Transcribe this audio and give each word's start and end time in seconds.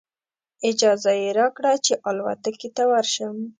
اجازه 0.69 1.11
یې 1.21 1.29
راکړه 1.39 1.73
چې 1.85 1.93
الوتکې 2.07 2.69
ته 2.75 2.83
ورشم. 2.91 3.35